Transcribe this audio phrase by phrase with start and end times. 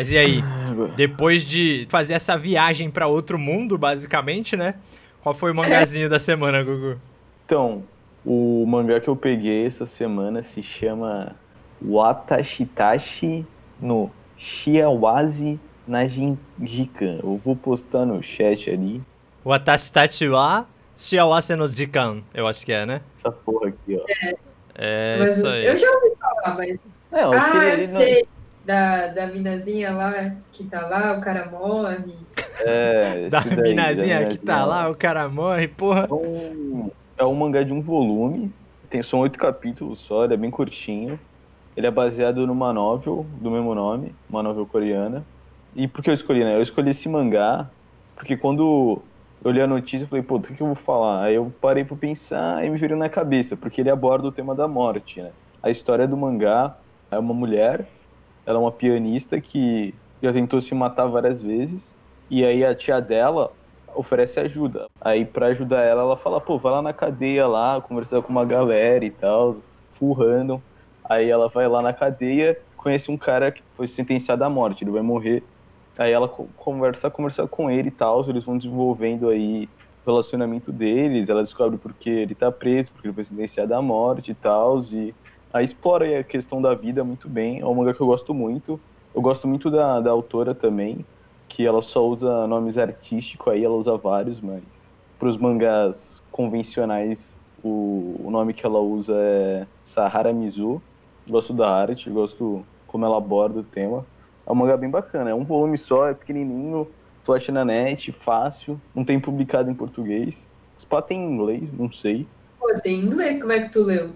[0.00, 0.42] Mas e aí?
[0.96, 4.76] Depois de fazer essa viagem para outro mundo, basicamente, né?
[5.22, 6.98] Qual foi o mangazinho da semana, Gugu?
[7.44, 7.84] Então,
[8.24, 11.36] o mangá que eu peguei essa semana se chama
[11.84, 13.44] Watashitashi
[13.78, 17.18] no Shiawazi Najinjikan.
[17.22, 19.02] Eu vou postar no chat ali.
[19.44, 20.64] Watashitashi wa
[20.96, 23.02] Shiawase no Jikan, eu acho que é, né?
[23.14, 24.04] Essa porra aqui, ó.
[24.08, 24.36] É,
[24.76, 25.66] é Mas isso aí.
[25.66, 26.78] Eu já ouvi falar, mas.
[27.12, 28.28] É, eu acho ah, que ele, eu ele não- sei.
[28.70, 32.14] Da, da minazinha lá que tá lá, o cara morre.
[32.60, 36.06] É, Da daí, minazinha da que tá lá, o cara morre, porra.
[36.08, 38.52] É um, é um mangá de um volume,
[38.88, 41.18] tem, são oito capítulos só, ele é bem curtinho.
[41.76, 45.24] Ele é baseado numa novel do mesmo nome, uma novel coreana.
[45.74, 46.56] E por que eu escolhi, né?
[46.56, 47.70] Eu escolhi esse mangá
[48.20, 49.00] porque quando
[49.42, 51.24] eu li a notícia, eu falei, pô, o que que eu vou falar?
[51.24, 54.54] Aí eu parei pra pensar e me veio na cabeça, porque ele aborda o tema
[54.54, 55.30] da morte, né?
[55.62, 56.76] A história do mangá
[57.10, 57.86] é uma mulher,
[58.46, 61.96] ela é uma pianista que já tentou se matar várias vezes,
[62.28, 63.54] e aí a tia dela
[63.94, 64.86] oferece ajuda.
[65.00, 68.44] Aí pra ajudar ela, ela fala, pô, vai lá na cadeia lá, conversar com uma
[68.44, 69.52] galera e tal,
[69.92, 70.62] full random.
[71.08, 74.90] Aí ela vai lá na cadeia, conhece um cara que foi sentenciado à morte, ele
[74.92, 75.48] vai morrer.
[75.98, 79.70] Aí ela co- conversa, conversa com ele e tal, eles vão desenvolvendo aí
[80.04, 84.30] o relacionamento deles, ela descobre porque ele tá preso, porque ele foi sentenciado à morte
[84.30, 85.14] e tal, e
[85.52, 88.80] aí explora a questão da vida muito bem, é um mangá que eu gosto muito.
[89.14, 91.04] Eu gosto muito da, da autora também,
[91.48, 97.36] que ela só usa nomes artísticos aí, ela usa vários, mas para os mangás convencionais,
[97.62, 100.80] o, o nome que ela usa é Sahara Mizu.
[101.28, 104.06] Gosto da arte, gosto como ela aborda o tema.
[104.46, 106.88] É um mangá bem bacana, é um volume só, é pequenininho,
[107.24, 110.48] tu acha na net, fácil, não tem publicado em português.
[110.76, 112.26] Spa tem em inglês, não sei.
[112.58, 114.10] Pô, tem inglês, como é que tu leu?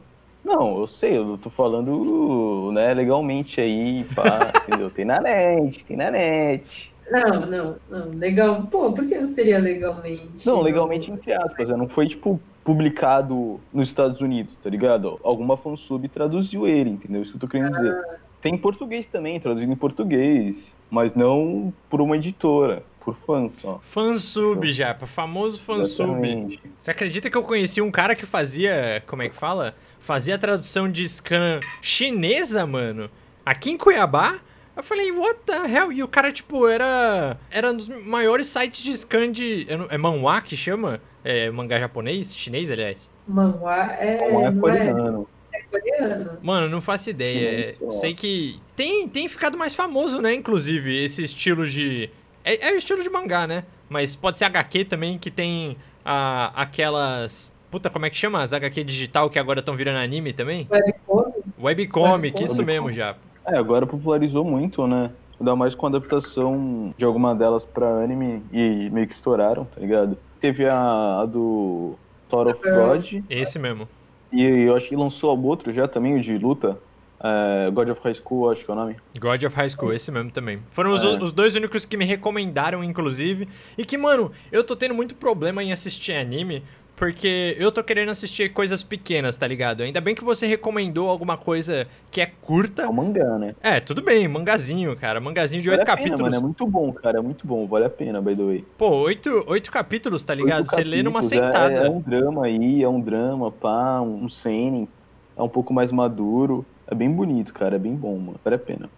[0.45, 4.91] Não, eu sei, eu tô falando, né, legalmente aí, pá, entendeu?
[4.91, 6.95] Tem na net, tem na net.
[7.11, 8.09] Não, não, não.
[8.11, 8.63] Legal.
[8.71, 10.47] Pô, por que não seria legalmente?
[10.47, 11.77] Não, legalmente entre aspas, né?
[11.77, 15.21] não foi tipo publicado nos Estados Unidos, tá ligado?
[15.23, 17.21] Alguma fansub traduziu ele, entendeu?
[17.21, 17.95] Isso que eu tô querendo dizer.
[18.41, 23.81] Tem em português também, traduzido em português, mas não por uma editora, por fãs só.
[23.83, 26.11] Fansub, Japa, famoso fansub.
[26.11, 26.61] Exatamente.
[26.79, 29.75] Você acredita que eu conheci um cara que fazia, como é que fala?
[30.05, 33.11] Fazia tradução de scan chinesa, mano?
[33.45, 34.39] Aqui em Cuiabá?
[34.77, 35.91] Eu falei, what the hell?
[35.91, 37.39] E o cara, tipo, era.
[37.51, 39.67] Era um dos maiores sites de scan de.
[39.89, 41.01] É manhwa que chama?
[41.25, 42.37] É mangá japonês?
[42.37, 43.11] Chinês, aliás?
[43.27, 44.31] Manhwa é.
[44.31, 45.29] Não é não coreano.
[45.51, 46.39] é coreano.
[46.43, 47.73] Mano, não faço ideia.
[47.73, 50.35] Chinês, É, sei que tem, tem ficado mais famoso, né?
[50.35, 52.11] Inclusive, esse estilo de.
[52.45, 53.65] É, é o estilo de mangá, né?
[53.89, 57.54] Mas pode ser HQ também, que tem a, aquelas.
[57.75, 58.41] Puta, como é que chama?
[58.41, 60.69] As HQ digital que agora estão virando anime também?
[60.71, 61.43] Webcomic?
[61.61, 62.65] Webcomic, isso Webcomic.
[62.73, 63.17] mesmo já.
[63.45, 65.11] É, agora popularizou muito, né?
[65.41, 69.81] Ainda mais com a adaptação de alguma delas pra anime e meio que estouraram, tá
[69.81, 70.17] ligado?
[70.39, 71.97] Teve a, a do
[72.29, 73.89] Thor of God, Esse mesmo.
[74.33, 76.79] e eu acho que lançou outro já também, o de luta.
[77.27, 78.97] É, God of High School, acho que é o nome.
[79.19, 80.61] God of High School, esse mesmo também.
[80.71, 81.09] Foram os, É.
[81.09, 83.49] os dois únicos que me recomendaram, inclusive.
[83.77, 86.63] E que, mano, eu tô tendo muito problema em assistir anime.
[86.97, 89.83] Porque eu tô querendo assistir coisas pequenas, tá ligado?
[89.83, 92.83] Ainda bem que você recomendou alguma coisa que é curta.
[92.83, 93.55] É um mangá, né?
[93.61, 95.21] É, tudo bem, mangazinho, cara.
[95.21, 96.21] Mangazinho de Vale oito pena, capítulos.
[96.21, 98.65] mano, é muito bom, cara, é muito bom, vale a pena, by the way.
[98.79, 100.61] Pô, oito, oito capítulos, tá ligado?
[100.61, 101.75] Oito Você lê numa é- sentada.
[101.87, 104.89] É, um drama aí, é um drama, pá, um seinen,
[105.37, 106.65] é um pouco mais maduro.
[106.87, 108.89] É bem bonito, cara, é bem bom, mano, vale a pena.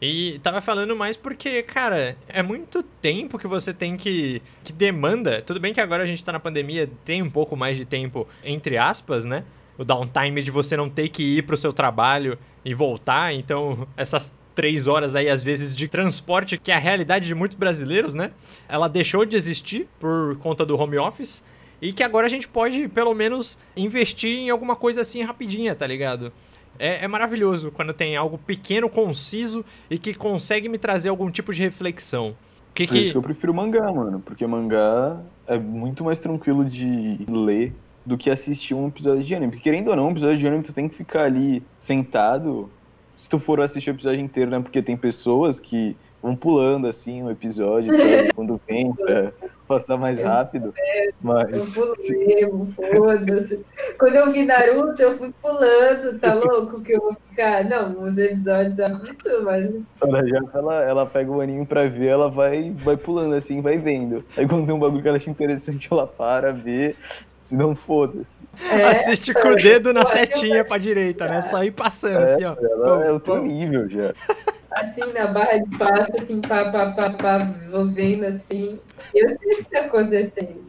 [0.00, 4.40] E tava falando mais porque, cara, é muito tempo que você tem que.
[4.62, 5.42] que demanda.
[5.42, 8.26] Tudo bem que agora a gente tá na pandemia, tem um pouco mais de tempo,
[8.44, 9.44] entre aspas, né?
[9.76, 13.34] O downtime de você não ter que ir pro seu trabalho e voltar.
[13.34, 17.56] Então, essas três horas aí, às vezes, de transporte, que é a realidade de muitos
[17.56, 18.30] brasileiros, né?
[18.68, 21.42] Ela deixou de existir por conta do home office.
[21.80, 25.86] E que agora a gente pode, pelo menos, investir em alguma coisa assim rapidinha, tá
[25.86, 26.32] ligado?
[26.78, 31.52] É, é maravilhoso quando tem algo pequeno, conciso e que consegue me trazer algum tipo
[31.52, 32.36] de reflexão.
[32.70, 33.10] O que Por isso que.
[33.12, 37.72] que eu prefiro mangá, mano, porque mangá é muito mais tranquilo de ler
[38.06, 39.52] do que assistir um episódio de anime.
[39.52, 42.70] Porque querendo ou não, um episódio de anime tu tem que ficar ali sentado.
[43.16, 44.60] Se tu for assistir o episódio inteiro, né?
[44.60, 49.32] Porque tem pessoas que vão pulando assim o episódio tal, quando vem pra
[49.66, 50.72] passar mais rápido.
[51.20, 52.48] Mas Eu pulei,
[52.96, 53.60] foda-se.
[53.98, 56.80] Quando eu vi Naruto, eu fui pulando, tá louco?
[56.80, 57.64] Que eu vou ficar.
[57.64, 59.74] Não, os episódios são muito, mas.
[60.02, 63.76] ela já ela, ela pega o aninho pra ver, ela vai, vai pulando assim, vai
[63.78, 64.24] vendo.
[64.36, 66.94] Aí quando tem um bagulho que ela acha interessante, ela para, vê.
[67.40, 68.44] Se não foda-se.
[68.70, 71.40] É, Assiste com o dedo na setinha pra direita, né?
[71.40, 72.54] Só ir passando É, assim, ó.
[72.60, 73.40] ela é Pô, outro pô.
[73.40, 74.12] nível já.
[74.70, 77.38] assim, na barra de passo, assim, pá, pá, pá, pá,
[77.70, 78.78] vou vendo assim.
[79.14, 80.64] Eu sei o que tá acontecendo.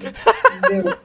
[0.58, 0.98] Entendeu?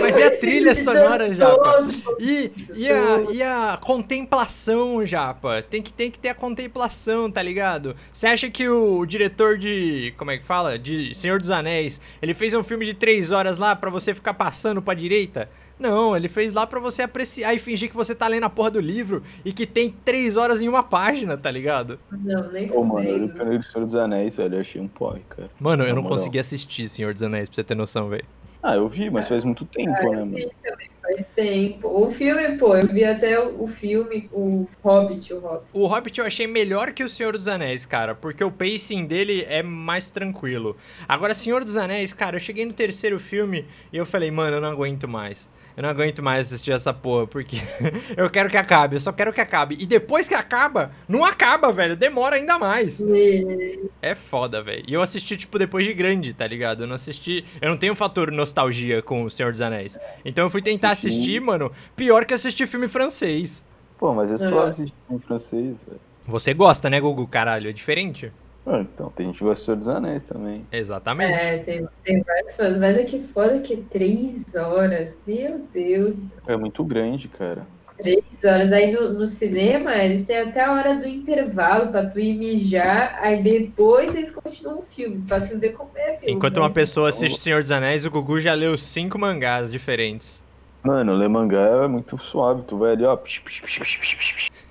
[0.00, 1.86] Mas e a trilha sonora, Japa?
[2.18, 5.62] E, e, a, e a contemplação, Japa?
[5.62, 7.96] Tem que, tem que ter a contemplação, tá ligado?
[8.12, 10.14] Você acha que o diretor de.
[10.16, 10.78] Como é que fala?
[10.78, 14.34] De Senhor dos Anéis, ele fez um filme de três horas lá pra você ficar
[14.34, 15.48] passando pra direita?
[15.78, 18.70] Não, ele fez lá pra você apreciar e fingir que você tá lendo a porra
[18.70, 21.98] do livro e que tem três horas em uma página, tá ligado?
[22.10, 25.22] Não, nem Ô, mano, eu li o Senhor dos Anéis, velho, eu achei um porre,
[25.28, 25.50] cara.
[25.58, 26.18] Mano, eu não moral.
[26.18, 28.24] consegui assistir Senhor dos Anéis, pra você ter noção, velho.
[28.62, 30.34] Ah, eu vi, mas faz muito tempo, Ah, né, eu mano?
[30.36, 31.88] vi também, faz tempo.
[31.88, 35.66] O filme, pô, eu vi até o o filme, o Hobbit, o Hobbit.
[35.74, 39.44] O Hobbit eu achei melhor que o Senhor dos Anéis, cara, porque o pacing dele
[39.48, 40.76] é mais tranquilo.
[41.08, 44.60] Agora, Senhor dos Anéis, cara, eu cheguei no terceiro filme e eu falei, mano, eu
[44.60, 45.50] não aguento mais.
[45.76, 47.56] Eu não aguento mais assistir essa porra, porque
[48.16, 49.76] eu quero que acabe, eu só quero que acabe.
[49.80, 53.00] E depois que acaba, não acaba, velho, demora ainda mais.
[53.00, 54.84] E- É foda, velho.
[54.86, 56.82] E eu assisti, tipo, depois de grande, tá ligado?
[56.82, 57.44] Eu não assisti.
[57.60, 59.98] Eu não tenho um fator nostalgia com o Senhor dos Anéis.
[60.24, 61.18] Então eu fui tentar Assisti.
[61.18, 63.64] assistir, mano, pior que assistir filme francês.
[63.98, 64.38] Pô, mas é Ah.
[64.48, 66.00] suave assistir em francês, velho.
[66.26, 67.26] Você gosta, né, Gugu?
[67.26, 68.30] Caralho, é diferente?
[68.64, 70.64] Ah, então, tem gente que gosta do Senhor dos Anéis também.
[70.70, 71.32] Exatamente.
[71.32, 76.56] É, tem, tem vários fãs, mas é que foda que três horas, meu Deus, É
[76.56, 77.66] muito grande, cara.
[77.98, 78.70] três horas.
[78.72, 83.18] Aí no, no cinema, eles têm até a hora do intervalo pra tu ir mijar,
[83.20, 86.32] aí depois eles continuam o filme, pra tu ver como é filme.
[86.32, 90.40] Enquanto uma pessoa assiste Senhor dos Anéis, o Gugu já leu cinco mangás diferentes.
[90.84, 92.62] Mano, ler mangá é muito suave.
[92.62, 93.18] Tu vai ali, ó.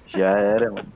[0.08, 0.88] Já era, mano.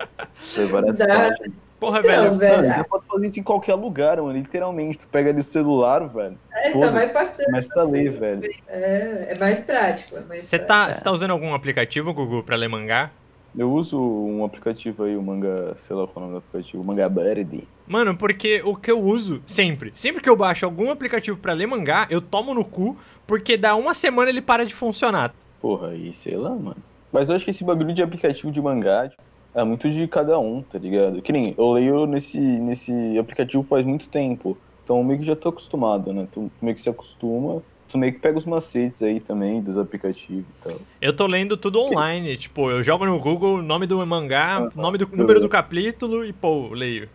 [0.56, 1.08] Tem várias Dá.
[1.08, 1.65] páginas.
[1.80, 2.38] Porra, Não, velho.
[2.38, 4.32] velho, Mano, pode fazer isso em qualquer lugar, mano.
[4.32, 5.00] Literalmente.
[5.00, 6.38] Tu pega ali o celular, velho.
[6.54, 7.46] é, só vai passando.
[7.46, 8.50] Começa a ler, velho.
[8.68, 10.16] É, é mais prático.
[10.18, 10.68] É Você prático.
[10.68, 13.12] tá, você tá usando algum aplicativo, Gugu, pra ler mangá?
[13.58, 16.84] Eu uso um aplicativo aí, o manga, sei lá qual é o nome do aplicativo,
[16.84, 17.66] o Manga Bird.
[17.88, 21.66] Mano, porque o que eu uso sempre, sempre que eu baixo algum aplicativo pra ler
[21.66, 25.34] mangá, eu tomo no cu, porque dá uma semana ele para de funcionar.
[25.62, 26.76] Porra, aí sei lá, mano.
[27.14, 29.24] Mas eu acho que esse bagulho de aplicativo de mangá tipo,
[29.56, 31.22] é muito de cada um, tá ligado?
[31.22, 34.62] Que nem eu leio nesse, nesse aplicativo faz muito tempo.
[34.84, 36.28] Então meio que já tô acostumado, né?
[36.32, 37.64] Tu meio que se acostuma.
[37.88, 40.88] Tu meio que pega os macetes aí também dos aplicativos e tal.
[41.00, 44.72] Eu tô lendo tudo online, tipo, eu jogo no Google o nome do mangá, Aham.
[44.76, 47.10] nome do número do capítulo e pô, leio.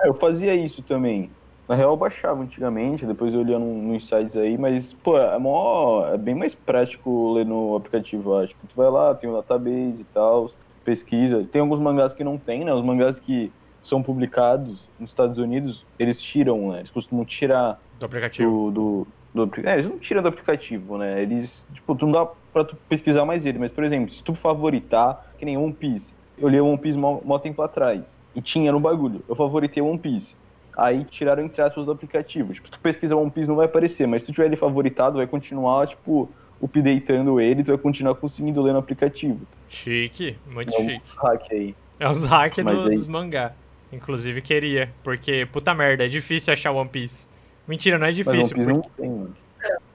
[0.00, 1.36] É, eu fazia isso também.
[1.68, 6.06] Na real, eu baixava antigamente, depois eu num- nos sites aí, mas, pô, é, mó,
[6.06, 8.50] é bem mais prático ler no aplicativo, acho.
[8.54, 10.48] Tipo, tu vai lá, tem o database e tal,
[10.86, 11.44] pesquisa.
[11.50, 12.72] Tem alguns mangás que não tem, né?
[12.72, 13.52] Os mangás que
[13.82, 16.78] são publicados nos Estados Unidos, eles tiram, né?
[16.78, 18.70] Eles costumam tirar Do aplicativo.
[18.70, 21.20] do, do, do É, eles não tiram do aplicativo, né?
[21.22, 24.34] Eles, tipo, tu não dá pra tu pesquisar mais ele, mas, por exemplo, se tu
[24.34, 28.72] favoritar, que nem One Piece, eu li One Piece mó, mó tempo atrás, e tinha
[28.72, 30.36] no bagulho, eu favoritei One Piece.
[30.76, 32.52] Aí tiraram entre aspas do aplicativo.
[32.52, 35.16] Tipo, se tu pesquisar One Piece não vai aparecer, mas se tu tiver ele favoritado,
[35.16, 36.28] vai continuar, tipo,
[36.60, 39.40] updatando ele, tu vai continuar conseguindo ler no aplicativo.
[39.68, 41.02] Chique, muito É um chique.
[41.16, 41.74] hack aí.
[41.98, 43.52] É os hacks Mas do- aí- dos mangá.
[43.92, 47.26] Inclusive queria, porque, puta merda, é difícil achar One Piece.
[47.68, 48.54] Mentira, não é Mas One difícil.
[48.56, 49.36] Piece porque- não tem, mano.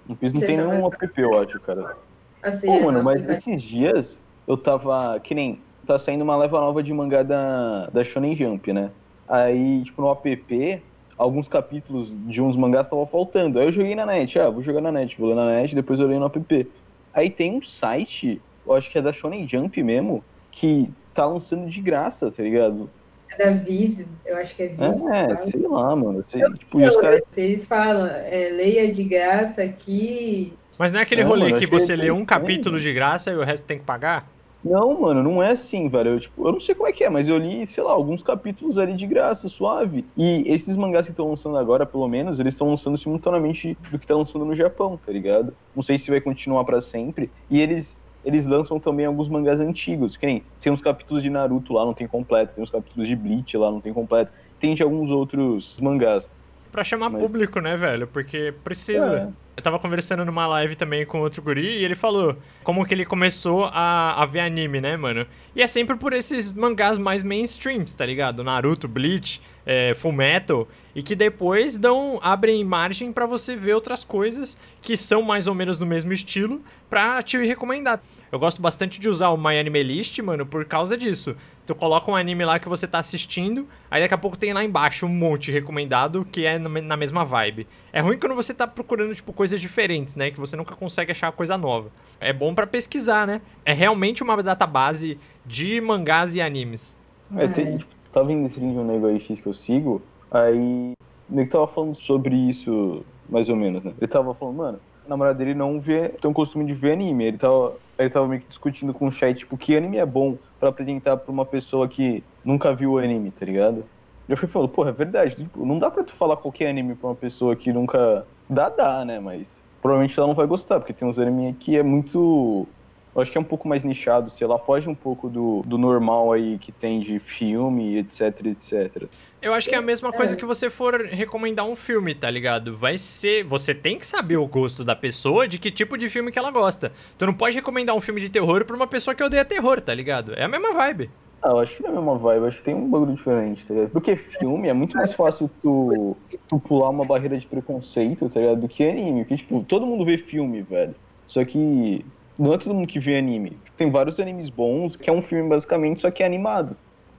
[0.07, 1.95] One Piece não tem nenhum app, eu acho, cara.
[2.41, 5.19] Assim, Pô, é mano, mas esses dias eu tava.
[5.19, 5.59] Que nem.
[5.85, 8.91] Tá saindo uma leva nova de mangá da, da Shonen Jump, né?
[9.27, 10.81] Aí, tipo, no app,
[11.21, 13.59] alguns capítulos de uns mangás estavam faltando.
[13.59, 14.39] Aí eu joguei na net.
[14.39, 16.67] Ah, vou jogar na net, vou ler na net, depois eu leio no app.
[17.13, 21.69] Aí tem um site, eu acho que é da Shonen Jump mesmo, que tá lançando
[21.69, 22.89] de graça, tá ligado?
[23.31, 25.05] É da Viz, eu acho que é Viz.
[25.05, 26.23] É, sei lá, mano.
[26.23, 27.37] Sei, Eu tipo, e os caras.
[27.37, 30.53] Eles falam, é, leia de graça aqui.
[30.79, 33.35] Mas não é aquele Não, rolê mano, que você lê um capítulo de graça e
[33.35, 34.27] o resto tem que pagar?
[34.63, 36.11] Não, mano, não é assim, velho.
[36.11, 38.21] Eu, tipo, eu não sei como é que é, mas eu li, sei lá, alguns
[38.21, 40.07] capítulos ali de graça, suave.
[40.15, 44.05] E esses mangás que estão lançando agora, pelo menos, eles estão lançando simultaneamente do que
[44.05, 45.57] tá lançando no Japão, tá ligado?
[45.73, 47.31] Não sei se vai continuar pra sempre.
[47.49, 51.73] E eles eles lançam também alguns mangás antigos, que nem tem uns capítulos de Naruto
[51.73, 54.31] lá, não tem completo, tem uns capítulos de Bleach lá, não tem completo.
[54.59, 56.35] Tem de alguns outros mangás.
[56.71, 58.07] Pra chamar Mas- público, né, velho?
[58.07, 59.29] Porque precisa.
[59.37, 59.41] É.
[59.57, 63.05] Eu tava conversando numa live também com outro guri e ele falou como que ele
[63.05, 65.27] começou a, a ver anime, né, mano?
[65.53, 68.43] E é sempre por esses mangás mais mainstreams, tá ligado?
[68.43, 74.03] Naruto, Bleach, é, Full Metal, e que depois dão, abrem margem pra você ver outras
[74.03, 78.01] coisas que são mais ou menos no mesmo estilo pra te recomendar.
[78.31, 81.35] Eu gosto bastante de usar o My Anime List, mano, por causa disso.
[81.65, 84.63] Tu coloca um anime lá que você tá assistindo, aí daqui a pouco tem lá
[84.63, 87.67] embaixo um monte recomendado que é na mesma vibe.
[87.93, 90.31] É ruim quando você tá procurando, tipo, coisas diferentes, né?
[90.31, 91.91] Que você nunca consegue achar coisa nova.
[92.19, 93.41] É bom pra pesquisar, né?
[93.65, 96.97] É realmente uma database de mangás e animes.
[97.35, 100.01] É, tem, tipo, tava vendo esse link de um nego aí X que eu sigo,
[100.31, 100.93] aí
[101.29, 103.93] meio que tava falando sobre isso, mais ou menos, né?
[103.97, 107.25] Ele tava falando, mano, a namorada dele não vê, tem o costume de ver anime.
[107.25, 110.37] Ele tava, ele tava meio que discutindo com o chat, tipo, que anime é bom
[110.59, 113.85] pra apresentar pra uma pessoa que nunca viu anime, tá ligado?
[114.27, 117.09] Eu fui falando, porra, é verdade, tipo, não dá pra tu falar qualquer anime pra
[117.09, 118.25] uma pessoa que nunca.
[118.49, 119.19] Dá, dá, né?
[119.19, 122.67] Mas provavelmente ela não vai gostar, porque tem uns anime que é muito.
[123.13, 125.77] Eu acho que é um pouco mais nichado, sei lá, foge um pouco do, do
[125.77, 129.03] normal aí que tem de filme, etc, etc.
[129.41, 132.77] Eu acho que é a mesma coisa que você for recomendar um filme, tá ligado?
[132.77, 133.43] Vai ser.
[133.43, 136.51] Você tem que saber o gosto da pessoa, de que tipo de filme que ela
[136.51, 136.91] gosta.
[137.17, 139.93] Tu não pode recomendar um filme de terror pra uma pessoa que odeia terror, tá
[139.93, 140.33] ligado?
[140.35, 141.09] É a mesma vibe.
[141.41, 143.15] Ah, eu acho que não é a mesma vibe, eu acho que tem um bagulho
[143.15, 143.89] diferente, tá ligado?
[143.89, 146.15] Porque filme é muito mais fácil tu,
[146.47, 148.61] tu pular uma barreira de preconceito, tá ligado?
[148.61, 149.21] Do que anime.
[149.23, 150.93] Porque, tipo, todo mundo vê filme, velho.
[151.25, 152.05] Só que
[152.39, 153.57] não é todo mundo que vê anime.
[153.77, 156.77] Tem vários animes bons, que é um filme basicamente, só que é animado.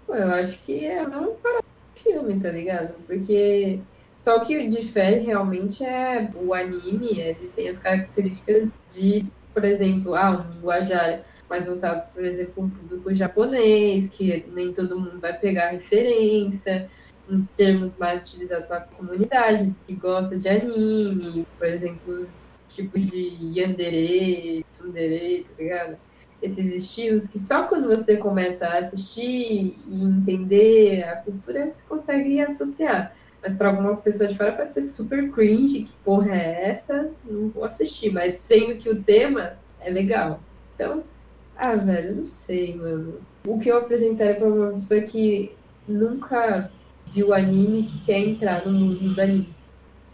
[0.09, 2.95] Eu acho que é de filme, tá ligado?
[3.07, 3.79] Porque
[4.15, 10.15] só que o difere realmente é o anime, ele tem as características de, por exemplo,
[10.15, 15.21] ah, um linguajar mais voltado, por exemplo, para um público japonês, que nem todo mundo
[15.21, 16.89] vai pegar referência,
[17.29, 23.37] uns termos mais utilizados pela comunidade que gosta de anime, por exemplo, os tipos de
[23.55, 25.97] yandere, tsundere, tá ligado?
[26.43, 32.41] Esses estilos que só quando você começa a assistir e entender a cultura você consegue
[32.41, 33.15] associar.
[33.43, 37.11] Mas para alguma pessoa de fora pode ser super cringe, que porra é essa?
[37.25, 38.13] Não vou assistir.
[38.13, 40.41] Mas sendo que o tema é legal.
[40.75, 41.03] Então,
[41.57, 43.21] ah, velho, não sei, mano.
[43.47, 45.55] O que eu apresentaria para uma pessoa que
[45.87, 46.71] nunca
[47.09, 49.55] viu anime, que quer entrar no mundo do anime.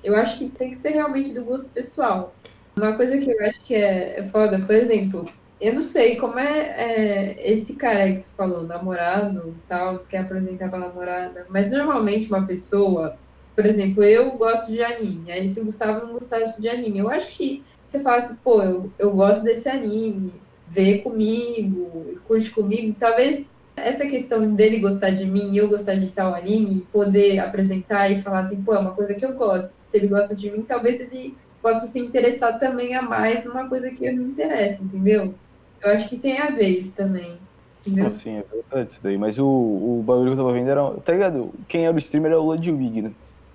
[0.09, 2.35] Eu acho que tem que ser realmente do gosto pessoal.
[2.75, 5.29] Uma coisa que eu acho que é, é foda, por exemplo,
[5.61, 10.19] eu não sei como é, é, esse cara que tu falou, namorado tal, você quer
[10.19, 13.19] apresentar pra namorada, mas normalmente uma pessoa,
[13.55, 17.11] por exemplo, eu gosto de anime, aí se o Gustavo não gostasse de anime, eu
[17.11, 22.97] acho que você fala assim, pô, eu, eu gosto desse anime, vê comigo, curte comigo,
[22.99, 23.51] talvez
[23.87, 28.23] essa questão dele gostar de mim e eu gostar de tal anime, poder apresentar e
[28.23, 31.01] falar assim, pô, é uma coisa que eu gosto, se ele gosta de mim, talvez
[31.01, 35.39] ele possa se interessar também a mais numa coisa que eu me interessa, entendeu?
[35.81, 37.39] Eu acho que tem a ver isso também.
[37.87, 39.17] Não, sim, é verdade isso daí.
[39.17, 41.01] Mas o, o bagulho que eu tava vendo era.
[41.01, 41.55] Tá ligado?
[41.69, 43.15] Quem era o streamer era o Ludwig, né?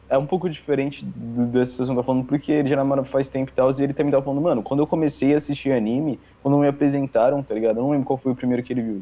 [0.09, 3.29] É um pouco diferente do, situação que eu tô falando, porque ele já namora faz
[3.29, 6.21] tempo e tal, e ele também tava falando, mano, quando eu comecei a assistir anime,
[6.41, 7.77] quando me apresentaram, tá ligado?
[7.77, 8.99] Eu não lembro qual foi o primeiro que ele viu.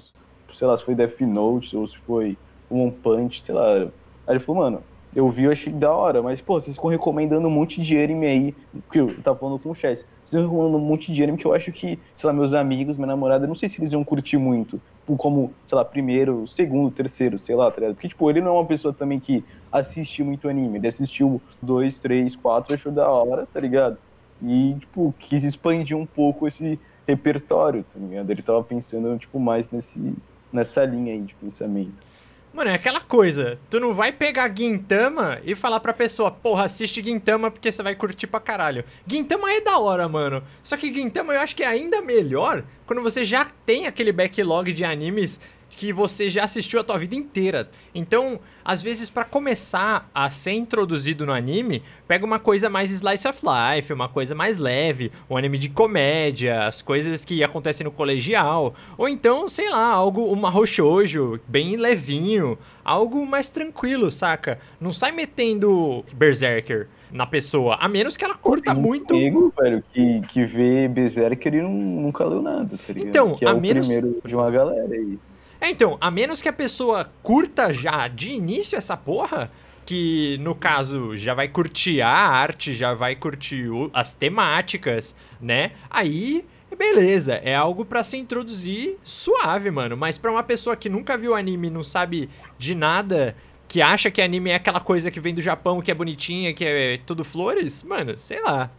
[0.56, 2.38] Sei lá, se foi Death Note ou se foi
[2.70, 3.74] One Punch, sei lá.
[3.76, 3.92] Aí
[4.30, 7.52] ele falou, mano, eu vi, eu achei da hora, mas, pô, vocês ficam recomendando um
[7.52, 8.56] monte de anime aí,
[8.90, 11.46] que eu tava falando com o Chess, vocês estão recomendando um monte de anime que
[11.46, 14.38] eu acho que, sei lá, meus amigos, minha namorada, não sei se eles iam curtir
[14.38, 17.96] muito, tipo, como, sei lá, primeiro, segundo, terceiro, sei lá, tá ligado?
[17.96, 22.00] Porque, tipo, ele não é uma pessoa também que assiste muito anime, ele assistiu dois,
[22.00, 23.98] três, quatro, achou da hora, tá ligado?
[24.42, 28.30] E, tipo, quis expandir um pouco esse repertório, tá ligado?
[28.30, 30.16] Ele tava pensando, tipo, mais nesse,
[30.52, 32.12] nessa linha aí de pensamento.
[32.54, 37.02] Mano, é aquela coisa, tu não vai pegar Gintama e falar pra pessoa, porra, assiste
[37.02, 38.84] Gintama porque você vai curtir pra caralho.
[39.08, 40.44] Gintama é da hora, mano.
[40.62, 44.74] Só que Gintama eu acho que é ainda melhor quando você já tem aquele backlog
[44.74, 45.40] de animes
[45.78, 47.70] que você já assistiu a tua vida inteira.
[47.96, 53.28] Então, às vezes, pra começar a ser introduzido no anime, pega uma coisa mais slice
[53.28, 57.92] of life, uma coisa mais leve, um anime de comédia, as coisas que acontecem no
[57.92, 64.60] colegial, ou então, sei lá, algo, uma roxojo, bem levinho, algo mais tranquilo, saca?
[64.80, 69.14] Não sai metendo Berserker na pessoa, a menos que ela curta Tem muito.
[69.14, 73.10] amigo, velho, que, que vê Berserker e não, nunca leu nada, tá ligado?
[73.10, 75.18] Então, que é a o menos- primeiro de uma galera aí.
[75.62, 79.52] É, então, a menos que a pessoa curta já de início essa porra,
[79.86, 85.72] que no caso já vai curtir a arte, já vai curtir o- as temáticas, né?
[85.90, 86.44] Aí,
[86.76, 89.96] beleza, é algo pra se introduzir suave, mano.
[89.96, 92.28] Mas pra uma pessoa que nunca viu anime, não sabe
[92.58, 93.36] de nada,
[93.68, 96.66] que acha que anime é aquela coisa que vem do Japão, que é bonitinha, que
[96.66, 98.72] é tudo flores, mano, sei lá.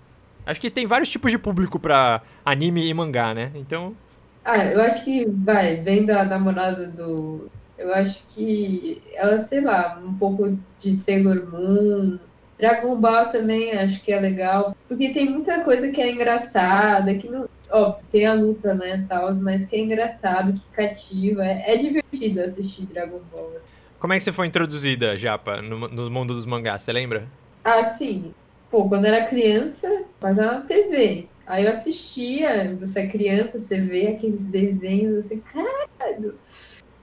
[0.45, 3.53] Acho que tem vários tipos de público pra anime e mangá, né?
[3.55, 3.95] Então,
[4.45, 7.51] Ah, eu acho que, vai, vendo a namorada do.
[7.79, 12.19] Eu acho que ela, sei lá, um pouco de Sailor Moon.
[12.59, 14.77] Dragon Ball também acho que é legal.
[14.87, 17.49] Porque tem muita coisa que é engraçada, que não.
[17.71, 21.45] Óbvio, tem a luta, né, tal, mas que é engraçado, que cativa.
[21.45, 23.55] É, é divertido assistir Dragon Ball.
[23.57, 23.71] assim.
[23.99, 27.27] como é que você foi introduzida, Japa, no, no mundo dos mangás, você lembra?
[27.65, 28.35] Ah, sim.
[28.71, 31.29] Pô, quando era criança, passava na TV.
[31.47, 36.39] Aí eu assistia, você é criança, você vê aqueles desenhos, assim, caralho.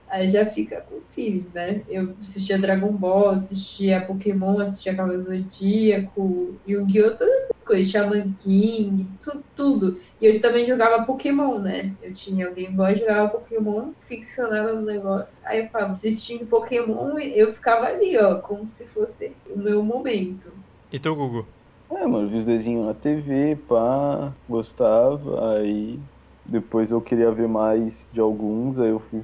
[0.08, 1.84] aí já fica com feeling, né?
[1.88, 7.16] Eu assistia Dragon Ball, assistia Pokémon, assistia Cavaleiro Zodíaco, Yu-Gi-Oh!
[7.16, 10.02] Todas essas coisas, Shaman King, tudo, tudo.
[10.22, 11.94] E eu também jogava Pokémon, né?
[12.02, 15.40] Eu tinha o Game Boy, jogava Pokémon, ficcionava no negócio.
[15.46, 20.52] Aí eu falava, assistindo Pokémon, eu ficava ali, ó, como se fosse o meu momento.
[20.92, 21.46] E tu, Google?
[21.92, 26.00] É, mano, vi os desenhos na TV, pá, gostava, aí
[26.46, 29.24] depois eu queria ver mais de alguns, aí eu fui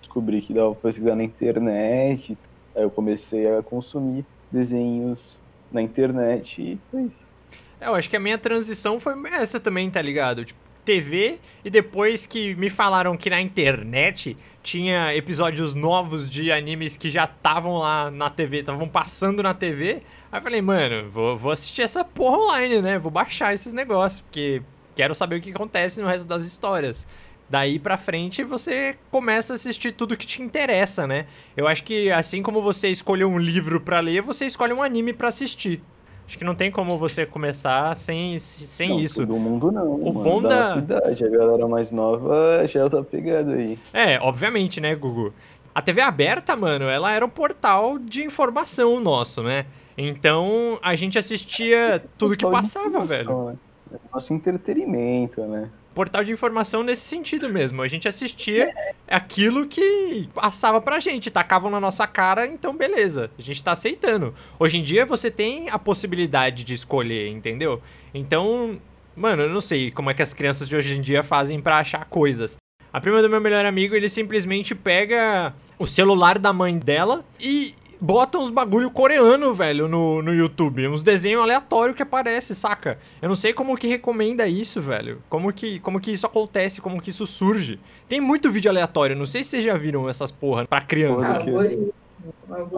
[0.00, 2.36] descobri que dava pra pesquisar na internet,
[2.74, 5.38] aí eu comecei a consumir desenhos
[5.70, 7.32] na internet e foi isso.
[7.80, 10.44] É, eu acho que a minha transição foi essa também, tá ligado?
[10.44, 16.96] Tipo, TV e depois que me falaram que na internet tinha episódios novos de animes
[16.96, 20.02] que já estavam lá na TV, estavam passando na TV.
[20.32, 22.98] Aí eu falei, mano, vou, vou assistir essa porra online, né?
[22.98, 24.62] Vou baixar esses negócios, porque
[24.94, 27.06] quero saber o que acontece no resto das histórias.
[27.48, 31.26] Daí pra frente você começa a assistir tudo que te interessa, né?
[31.56, 35.12] Eu acho que assim como você escolheu um livro para ler, você escolhe um anime
[35.12, 35.82] para assistir.
[36.28, 39.26] Acho que não tem como você começar sem, sem não, isso.
[39.26, 39.94] Todo mundo não.
[39.94, 43.76] O mano, bom da- cidade, a galera mais nova já tá pegada aí.
[43.92, 45.34] É, obviamente, né, Gugu?
[45.74, 49.66] A TV aberta, mano, ela era um portal de informação nosso, né?
[50.02, 53.44] Então a gente assistia tudo que passava, velho.
[53.44, 53.56] né?
[53.92, 55.68] É Nosso entretenimento, né?
[55.94, 57.82] Portal de informação nesse sentido mesmo.
[57.82, 58.72] A gente assistia
[59.06, 64.34] aquilo que passava pra gente, tacavam na nossa cara, então beleza, a gente tá aceitando.
[64.58, 67.82] Hoje em dia você tem a possibilidade de escolher, entendeu?
[68.14, 68.78] Então,
[69.14, 71.78] mano, eu não sei como é que as crianças de hoje em dia fazem pra
[71.78, 72.56] achar coisas.
[72.92, 77.74] A prima do meu melhor amigo, ele simplesmente pega o celular da mãe dela e
[78.00, 80.86] bota uns bagulho coreano, velho, no, no YouTube.
[80.88, 82.98] Uns desenhos aleatórios que aparece, saca?
[83.20, 85.22] Eu não sei como que recomenda isso, velho.
[85.28, 87.78] Como que, como que isso acontece, como que isso surge.
[88.08, 91.34] Tem muito vídeo aleatório, não sei se vocês já viram essas porra pra criança.
[91.38, 91.44] Porra.
[91.44, 91.92] que- Algoritmo,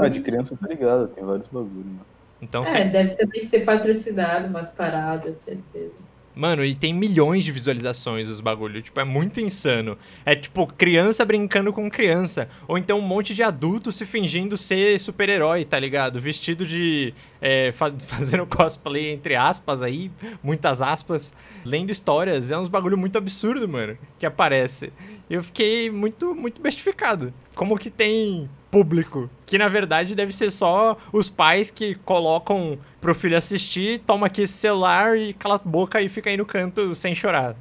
[0.00, 2.00] Ah, de criança eu tô ligado, tem vários bagulhos, mano.
[2.40, 5.92] Então, É, deve também ser patrocinado umas paradas, certeza.
[6.34, 8.80] Mano, e tem milhões de visualizações os bagulho.
[8.82, 9.96] Tipo, é muito insano.
[10.24, 12.48] É tipo criança brincando com criança.
[12.66, 16.20] Ou então um monte de adulto se fingindo ser super-herói, tá ligado?
[16.20, 17.12] Vestido de.
[17.40, 20.10] é, fa- fazendo cosplay, entre aspas aí,
[20.42, 21.32] muitas aspas,
[21.64, 22.50] lendo histórias.
[22.50, 24.92] É uns bagulho muito absurdo, mano, que aparece.
[25.28, 27.32] Eu fiquei muito, muito bestificado.
[27.54, 29.28] Como que tem público?
[29.44, 34.42] Que na verdade deve ser só os pais que colocam pro filho assistir, toma aqui
[34.42, 37.54] esse celular e cala a boca e fica aí no canto sem chorar.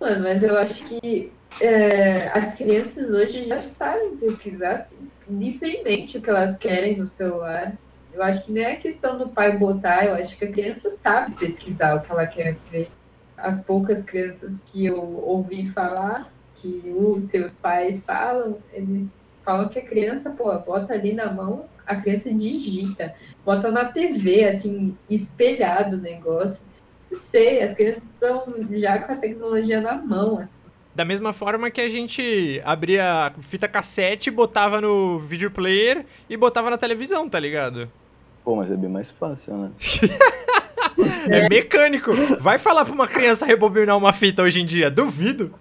[0.00, 6.22] Mano, mas eu acho que é, as crianças hoje já sabem pesquisar assim, livremente o
[6.22, 7.72] que elas querem no celular.
[8.12, 11.34] Eu acho que não é questão do pai botar, eu acho que a criança sabe
[11.34, 12.88] pesquisar o que ela quer ver.
[13.36, 19.12] As poucas crianças que eu ouvi falar, que os teus pais falam, eles
[19.48, 23.14] falam que a criança, pô, bota ali na mão, a criança digita,
[23.46, 26.66] bota na TV, assim, espelhado o negócio.
[27.10, 30.68] Não sei, as crianças estão já com a tecnologia na mão, assim.
[30.94, 36.36] Da mesma forma que a gente abria a fita cassete, botava no video player e
[36.36, 37.90] botava na televisão, tá ligado?
[38.44, 39.70] Pô, mas é bem mais fácil, né?
[41.28, 42.10] É, mecânico.
[42.40, 44.90] Vai falar pra uma criança rebobinar uma fita hoje em dia?
[44.90, 45.54] Duvido.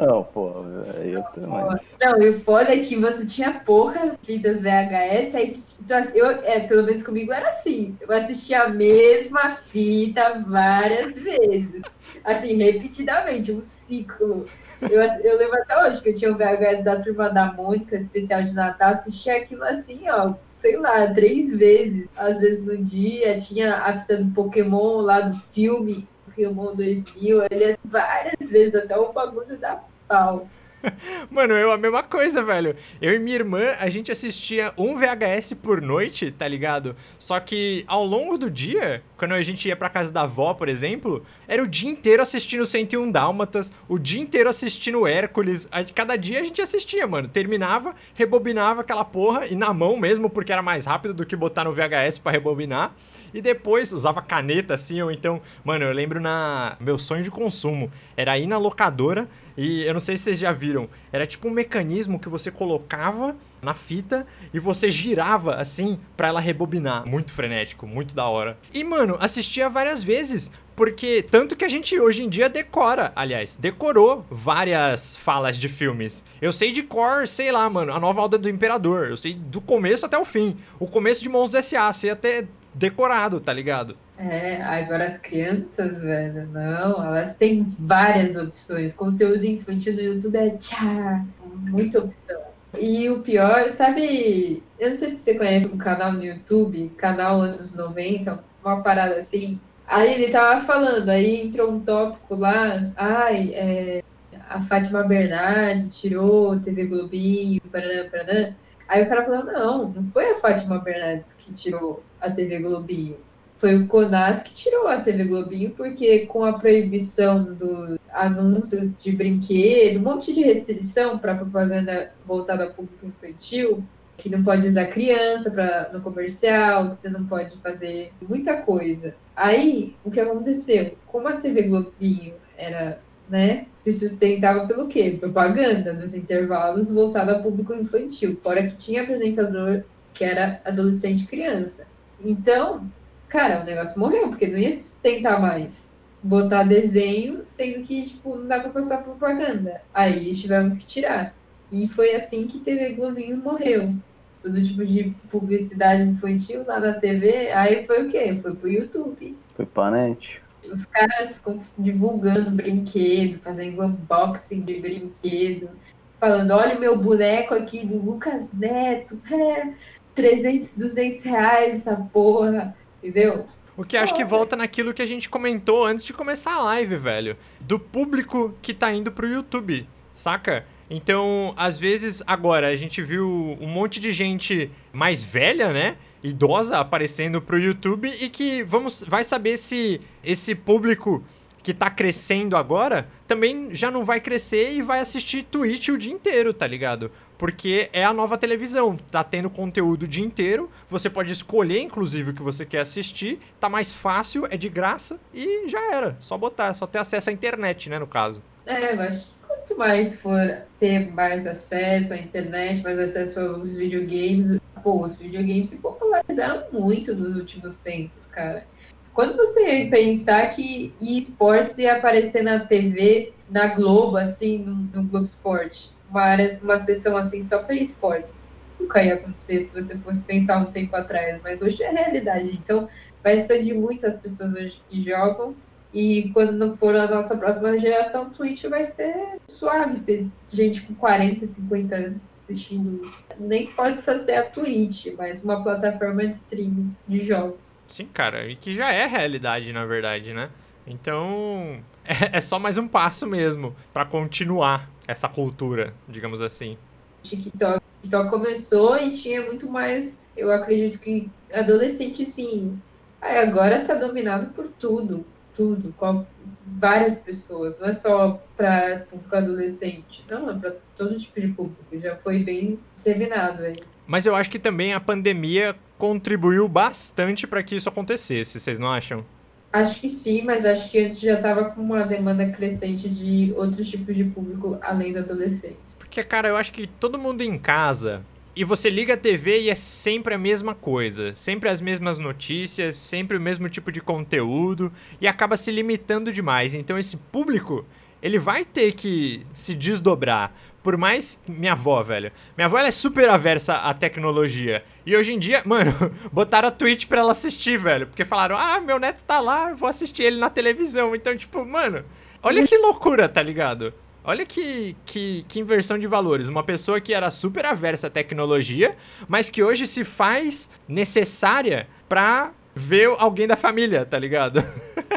[0.00, 0.64] Não, pô,
[1.04, 1.96] eu mais.
[2.00, 6.26] Não, e o foda é que você tinha poucas fitas VHS, aí tu- tu- eu,
[6.26, 7.96] é, pelo menos comigo era assim.
[8.00, 11.82] Eu assistia a mesma fita várias vezes.
[12.24, 14.46] Assim, repetidamente, um ciclo.
[14.80, 18.42] Eu, eu lembro até hoje que eu tinha o VHS da Turma da Mônica, especial
[18.42, 22.08] de Natal, assistia aquilo assim, ó, sei lá, três vezes.
[22.16, 27.66] Às vezes no dia, tinha a fita do Pokémon lá do filme, Pokémon 2000, ele
[27.66, 30.48] ia várias vezes, até o bagulho da pau.
[31.30, 32.74] Mano, eu a mesma coisa, velho.
[33.00, 36.96] Eu e minha irmã, a gente assistia um VHS por noite, tá ligado?
[37.18, 40.68] Só que ao longo do dia, quando a gente ia pra casa da avó, por
[40.68, 45.68] exemplo, era o dia inteiro assistindo 101 Dálmatas, o dia inteiro assistindo Hércules.
[45.96, 47.26] Cada dia a gente assistia, mano.
[47.26, 51.64] Terminava, rebobinava aquela porra, e na mão mesmo, porque era mais rápido do que botar
[51.64, 52.94] no VHS pra rebobinar.
[53.34, 56.76] E depois usava caneta assim, ou então, mano, eu lembro na.
[56.78, 60.52] Meu sonho de consumo era ir na locadora e eu não sei se vocês já
[60.52, 66.28] viram, era tipo um mecanismo que você colocava na fita e você girava assim pra
[66.28, 67.06] ela rebobinar.
[67.06, 68.56] Muito frenético, muito da hora.
[68.72, 70.50] E mano, assistia várias vezes,
[70.80, 76.24] porque tanto que a gente hoje em dia decora, aliás, decorou várias falas de filmes.
[76.40, 79.08] Eu sei de cor, sei lá, mano, a nova Alda do Imperador.
[79.10, 80.56] Eu sei do começo até o fim.
[80.78, 83.94] O começo de Monstros S.A., sei até decorado, tá ligado?
[84.16, 88.94] É, agora as crianças, velho, não, elas têm várias opções.
[88.94, 91.22] Conteúdo infantil no YouTube é tchá,
[91.68, 92.40] muita opção.
[92.78, 97.42] E o pior, sabe, eu não sei se você conhece um canal no YouTube, canal
[97.42, 99.60] anos 90, uma parada assim.
[99.90, 104.04] Aí ele tava falando, aí entrou um tópico lá, ai, é,
[104.48, 108.54] a Fátima Bernardes tirou TV Globinho, paraná, paraná.
[108.86, 113.16] Aí o cara falou, não, não foi a Fátima Bernardes que tirou a TV Globinho.
[113.56, 119.10] Foi o CONAS que tirou a TV Globinho, porque com a proibição dos anúncios de
[119.10, 123.82] brinquedo, um monte de restrição para propaganda voltada ao público infantil,
[124.16, 129.16] que não pode usar criança pra, no comercial, que você não pode fazer muita coisa.
[129.40, 130.98] Aí, o que aconteceu?
[131.06, 135.16] Como a TV Globinho era, né, se sustentava pelo quê?
[135.18, 141.26] Propaganda nos intervalos voltada ao público infantil, fora que tinha apresentador que era adolescente e
[141.26, 141.86] criança.
[142.22, 142.86] Então,
[143.30, 145.96] cara, o negócio morreu, porque não ia sustentar mais.
[146.22, 149.80] Botar desenho, sendo que, tipo, não dá pra passar propaganda.
[149.94, 151.34] Aí eles tiveram que tirar.
[151.72, 153.94] E foi assim que TV Globinho morreu
[154.42, 158.36] todo tipo de publicidade infantil lá na TV, aí foi o quê?
[158.40, 159.36] Foi pro YouTube.
[159.54, 160.42] Foi pra net.
[160.70, 165.70] Os caras ficam divulgando brinquedo, fazendo unboxing de brinquedo,
[166.18, 169.72] falando, olha o meu boneco aqui do Lucas Neto, é,
[170.14, 173.46] 300, 200 reais essa porra, entendeu?
[173.76, 176.96] O que acho que volta naquilo que a gente comentou antes de começar a live,
[176.96, 177.36] velho.
[177.58, 180.66] Do público que tá indo pro YouTube, saca?
[180.90, 185.96] Então, às vezes, agora, a gente viu um monte de gente mais velha, né?
[186.22, 191.24] Idosa aparecendo pro YouTube e que vamos, vai saber se esse público
[191.62, 196.12] que tá crescendo agora também já não vai crescer e vai assistir Twitch o dia
[196.12, 197.10] inteiro, tá ligado?
[197.38, 202.30] Porque é a nova televisão, tá tendo conteúdo o dia inteiro, você pode escolher inclusive
[202.30, 206.36] o que você quer assistir, tá mais fácil, é de graça e já era, só
[206.36, 208.42] botar, só ter acesso à internet, né, no caso.
[208.66, 209.26] É, mas
[209.60, 215.68] quanto mais for ter mais acesso à internet, mais acesso aos videogames, pô, os videogames
[215.68, 218.64] se popularizaram muito nos últimos tempos, cara.
[219.12, 225.24] Quando você pensar que esportes ia aparecer na TV, na Globo, assim, no, no Globo
[225.24, 228.48] Esporte, uma, uma sessão assim só para esportes,
[228.80, 232.50] nunca ia acontecer se você fosse pensar um tempo atrás, mas hoje é realidade.
[232.50, 232.88] Então,
[233.22, 235.54] vai expandir muito as pessoas hoje que jogam
[235.92, 239.98] e quando não for a nossa próxima geração, Twitch vai ser suave.
[240.00, 243.12] Ter gente com 40, 50 anos assistindo.
[243.38, 247.78] Nem pode ser a Twitch, mas uma plataforma de streaming de jogos.
[247.88, 250.50] Sim, cara, e que já é realidade, na verdade, né?
[250.86, 256.78] Então, é, é só mais um passo mesmo para continuar essa cultura, digamos assim.
[257.24, 262.80] TikTok, TikTok começou e tinha muito mais, eu acredito que adolescente sim.
[263.20, 265.26] Aí agora tá dominado por tudo
[265.60, 266.24] tudo, com
[266.64, 271.84] várias pessoas, não é só para público adolescente, não, é para todo tipo de público,
[272.00, 273.76] já foi bem disseminado aí.
[274.06, 278.90] Mas eu acho que também a pandemia contribuiu bastante para que isso acontecesse, vocês não
[278.90, 279.22] acham?
[279.70, 283.90] Acho que sim, mas acho que antes já estava com uma demanda crescente de outros
[283.90, 285.78] tipos de público além do adolescente.
[285.98, 288.22] Porque, cara, eu acho que todo mundo em casa
[288.60, 292.94] e você liga a TV e é sempre a mesma coisa, sempre as mesmas notícias,
[292.94, 296.74] sempre o mesmo tipo de conteúdo e acaba se limitando demais.
[296.74, 297.86] Então esse público,
[298.22, 300.54] ele vai ter que se desdobrar.
[300.82, 302.30] Por mais minha avó, velho.
[302.54, 304.84] Minha avó é super aversa à tecnologia.
[305.06, 305.94] E hoje em dia, mano,
[306.30, 308.08] botaram a Twitch pra ela assistir, velho.
[308.08, 311.16] Porque falaram: "Ah, meu neto tá lá, vou assistir ele na televisão".
[311.16, 312.04] Então, tipo, mano,
[312.42, 313.94] olha que loucura, tá ligado?
[314.30, 316.46] Olha que, que, que, inversão de valores.
[316.46, 322.52] Uma pessoa que era super aversa à tecnologia, mas que hoje se faz necessária pra
[322.72, 324.62] ver alguém da família, tá ligado?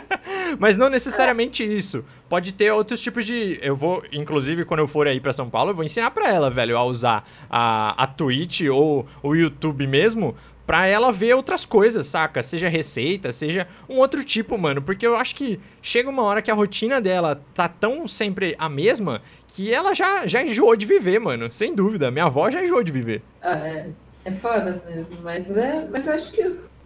[0.57, 2.03] mas não necessariamente isso.
[2.27, 3.59] Pode ter outros tipos de.
[3.61, 6.49] Eu vou, inclusive, quando eu for aí para São Paulo, eu vou ensinar para ela,
[6.49, 12.07] velho, a usar a, a Twitch ou o YouTube mesmo pra ela ver outras coisas,
[12.07, 12.41] saca?
[12.41, 14.81] Seja receita, seja um outro tipo, mano.
[14.81, 18.69] Porque eu acho que chega uma hora que a rotina dela tá tão sempre a
[18.69, 21.51] mesma que ela já, já enjoou de viver, mano.
[21.51, 22.09] Sem dúvida.
[22.09, 23.21] Minha avó já enjoou de viver.
[23.41, 23.89] Ah, é.
[24.25, 25.17] É foda mesmo.
[25.21, 26.41] Mas, é, mas eu acho que,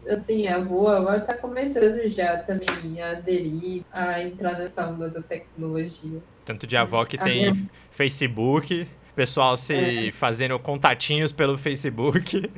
[0.10, 5.22] assim, a avó agora tá começando já também a aderir, a entrar nessa onda da
[5.22, 6.20] tecnologia.
[6.44, 7.70] Tanto de avó que tem minha...
[7.92, 9.74] Facebook pessoal se
[10.10, 10.12] é.
[10.12, 12.50] fazendo contatinhos pelo Facebook.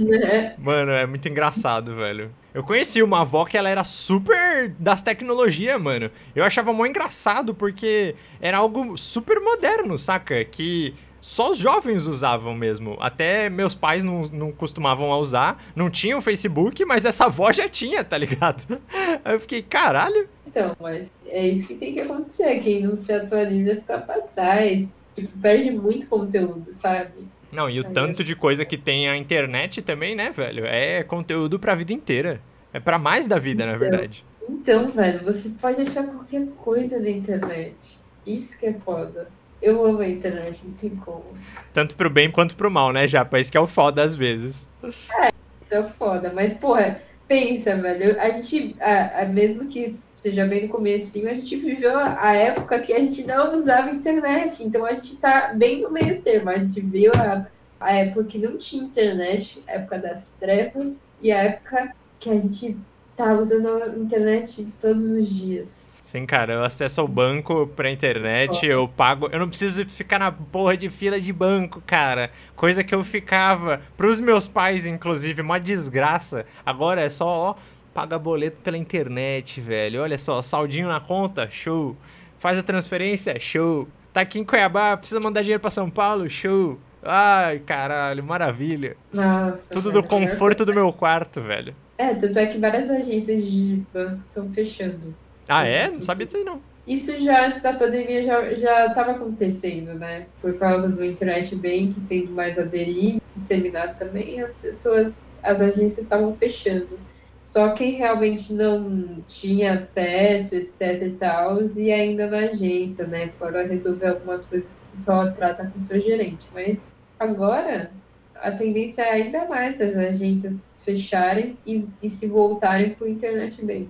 [0.00, 0.54] É.
[0.58, 2.32] Mano, é muito engraçado, velho.
[2.52, 6.10] Eu conheci uma avó que ela era super das tecnologias, mano.
[6.34, 10.44] Eu achava mó engraçado porque era algo super moderno, saca?
[10.44, 12.96] Que só os jovens usavam mesmo.
[12.98, 15.62] Até meus pais não, não costumavam usar.
[15.76, 18.80] Não tinha o Facebook, mas essa avó já tinha, tá ligado?
[19.24, 20.28] Aí eu fiquei, caralho.
[20.44, 22.58] Então, mas é isso que tem que acontecer.
[22.58, 27.10] Quem não se atualiza fica pra trás tipo, perde muito conteúdo, sabe?
[27.52, 30.64] Não, e o Aí tanto de coisa que tem a internet também, né, velho?
[30.66, 32.40] É conteúdo pra vida inteira.
[32.72, 33.80] É pra mais da vida, na Então.
[33.80, 34.24] verdade.
[34.48, 37.98] Então, velho, você pode achar qualquer coisa na internet.
[38.26, 39.28] Isso que é foda.
[39.60, 41.24] Eu amo a internet, não tem como.
[41.72, 43.38] Tanto pro bem quanto pro mal, né, Japa?
[43.38, 44.68] Isso que é o foda às vezes.
[44.84, 46.32] Isso é foda.
[46.34, 48.20] Mas, porra, pensa, velho.
[48.20, 52.34] A gente, a, a- mesmo que seja bem no comecinho, a gente viveu a, a
[52.34, 54.64] época que a gente não usava internet.
[54.64, 56.50] Então a gente tá bem no meio termo.
[56.50, 61.30] A gente viu a, a época que não tinha internet, a época das trevas, e
[61.32, 62.84] a época que a gente
[63.16, 65.89] tá usando a internet todos os dias.
[66.00, 69.28] Sim, cara, eu acesso ao banco pra internet, eu pago.
[69.30, 72.30] Eu não preciso ficar na porra de fila de banco, cara.
[72.56, 73.80] Coisa que eu ficava.
[73.96, 76.46] Pros meus pais, inclusive, uma desgraça.
[76.64, 77.54] Agora é só, ó,
[77.92, 80.02] paga boleto pela internet, velho.
[80.02, 81.96] Olha só, saldinho na conta, show.
[82.38, 83.86] Faz a transferência, show.
[84.12, 86.78] Tá aqui em Cuiabá, precisa mandar dinheiro pra São Paulo, show.
[87.02, 88.96] Ai, caralho, maravilha.
[89.12, 89.72] Nossa.
[89.72, 91.74] Tudo do conforto do meu quarto, velho.
[91.96, 95.14] É, tanto é que várias agências de banco estão fechando.
[95.50, 95.90] Ah, é?
[95.90, 96.60] Não sabia disso aí, não.
[96.86, 100.26] Isso já antes da pandemia já já estava acontecendo, né?
[100.40, 106.32] Por causa do internet bank sendo mais aderido, disseminado também, as pessoas, as agências estavam
[106.32, 106.98] fechando.
[107.44, 113.30] Só quem realmente não tinha acesso, etc e tal, e ainda na agência, né?
[113.38, 116.46] Para resolver algumas coisas que você só trata com o seu gerente.
[116.54, 117.90] Mas agora
[118.36, 123.64] a tendência é ainda mais as agências fecharem e, e se voltarem para o internet
[123.64, 123.88] bank.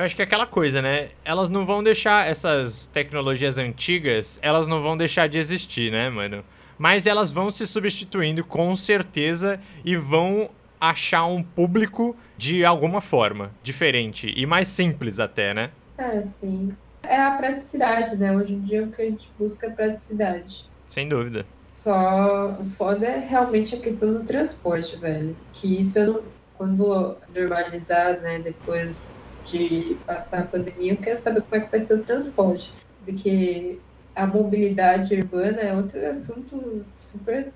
[0.00, 1.10] Eu acho que é aquela coisa, né?
[1.22, 6.42] Elas não vão deixar essas tecnologias antigas, elas não vão deixar de existir, né, mano?
[6.78, 10.48] Mas elas vão se substituindo com certeza e vão
[10.80, 15.70] achar um público de alguma forma diferente e mais simples até, né?
[15.98, 16.72] É, sim.
[17.02, 18.34] É a praticidade, né?
[18.34, 20.64] Hoje em dia o que a gente busca é praticidade.
[20.88, 21.44] Sem dúvida.
[21.74, 25.36] Só o foda é realmente a questão do transporte, velho.
[25.52, 26.22] Que isso eu não.
[26.54, 29.16] Quando normalizar, né, depois
[29.50, 32.72] de passar a pandemia, eu quero saber como é que vai ser o transporte.
[33.04, 33.78] Porque
[34.14, 37.52] a mobilidade urbana é outro assunto super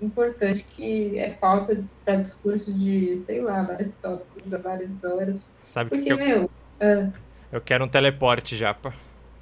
[0.00, 5.50] importante que é pauta para discurso de, sei lá, vários tópicos a várias horas.
[5.62, 7.10] Sabe Porque, que eu, meu, ah,
[7.52, 8.94] eu quero um teleporte, Japa.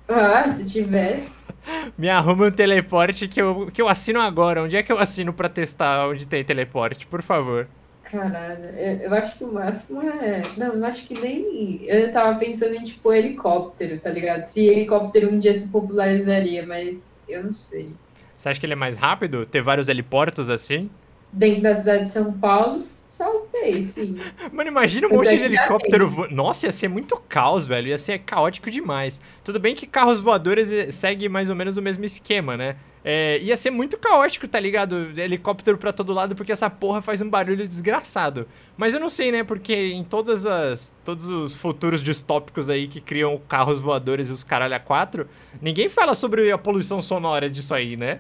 [0.08, 1.28] ah, se tivesse,
[1.96, 4.62] Me arruma um teleporte que eu, que eu assino agora.
[4.62, 7.06] Onde é que eu assino pra testar onde tem teleporte?
[7.06, 7.68] Por favor.
[8.10, 10.42] Caralho, eu, eu acho que o máximo é.
[10.56, 11.84] Não, eu acho que nem.
[11.84, 14.44] Eu tava pensando em, tipo, helicóptero, tá ligado?
[14.44, 17.94] Se helicóptero um dia se popularizaria, mas eu não sei.
[18.36, 19.44] Você acha que ele é mais rápido?
[19.44, 20.88] Ter vários heliportos assim?
[21.32, 22.78] Dentro da cidade de São Paulo,
[23.18, 24.16] talvez, sim.
[24.52, 26.34] Mano, imagina um Tanto monte de helicóptero voando.
[26.34, 27.88] Nossa, ia ser muito caos, velho.
[27.88, 29.20] Ia ser caótico demais.
[29.42, 32.76] Tudo bem que carros voadores eh, segue mais ou menos o mesmo esquema, né?
[33.08, 35.16] É, ia ser muito caótico, tá ligado?
[35.16, 38.48] Helicóptero pra todo lado, porque essa porra faz um barulho desgraçado.
[38.76, 39.44] Mas eu não sei, né?
[39.44, 40.92] Porque em todas as.
[41.04, 45.28] Todos os futuros distópicos aí que criam carros voadores e os caralho a quatro,
[45.62, 48.18] ninguém fala sobre a poluição sonora disso aí, né?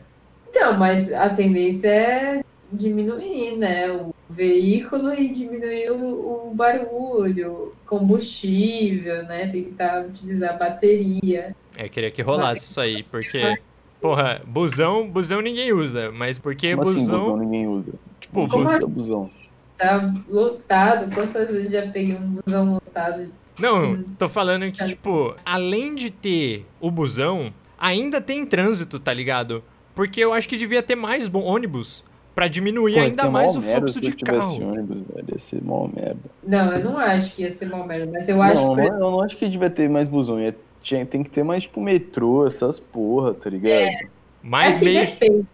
[0.48, 3.90] Então, mas a tendência é diminuir, né?
[3.90, 9.48] O veículo e diminuir o, o barulho, combustível, né?
[9.48, 11.56] Tentar utilizar bateria.
[11.76, 13.58] É, queria que rolasse isso aí, porque.
[14.00, 17.20] Porra, busão, busão ninguém usa, mas porque Como assim, busão.
[17.24, 17.92] busão ninguém usa?
[18.20, 19.30] Tipo, Como usa busão.
[19.76, 21.14] Tá lotado.
[21.14, 23.28] Quantas vezes já peguei um busão lotado?
[23.58, 24.04] Não, Hum.
[24.18, 29.62] tô falando que, tipo, além de ter o busão, ainda tem trânsito, tá ligado?
[29.94, 32.04] Porque eu acho que devia ter mais ônibus
[32.34, 34.70] pra diminuir Pô, ainda mais mó o fluxo se eu de tivesse carro.
[34.72, 35.24] ônibus, velho.
[35.32, 36.30] Ia ser mó merda.
[36.46, 38.82] Não, eu não acho que ia ser mal merda, mas eu acho não, que.
[38.82, 40.38] não, eu não acho que devia ter mais busão.
[40.38, 40.54] Ia,
[40.86, 43.72] tinha, tem que ter mais, tipo, metrô, essas porra, tá ligado?
[43.72, 44.00] É.
[44.42, 45.00] Mais é que meio.
[45.06, 45.46] depende.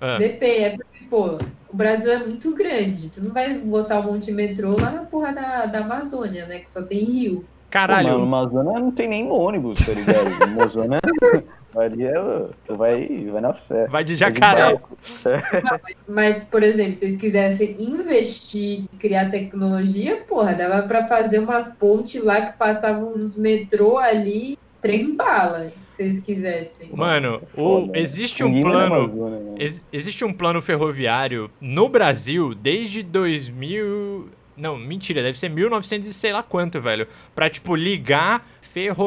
[0.00, 0.60] Ah, Depende.
[0.64, 1.38] É porque, pô,
[1.72, 3.10] o Brasil é muito grande.
[3.10, 6.60] Tu não vai botar um monte de metrô lá na porra da, da Amazônia, né?
[6.60, 7.44] Que só tem rio.
[7.68, 10.40] caralho, Pô, mano, Amazônia não tem nem ônibus, tá ligado?
[10.44, 11.00] Amazônia
[11.76, 12.14] ali é,
[12.64, 13.86] tu vai, vai na fé.
[13.88, 14.62] vai de Vai de jacaré.
[14.74, 14.96] barco.
[16.06, 21.68] Mas, por exemplo, se vocês quisessem investir e criar tecnologia, porra, dava pra fazer umas
[21.74, 26.90] pontes lá que passavam uns metrô ali, trem bala, se vocês quisessem.
[26.92, 27.92] Mano, É o, né?
[28.00, 29.30] existe um plano.
[29.30, 29.54] Né?
[29.58, 34.28] Ex- existe um plano ferroviário no Brasil desde 2000.
[34.56, 37.06] Não, mentira, deve ser 1900 e sei lá quanto, velho.
[37.34, 38.44] Pra, tipo, ligar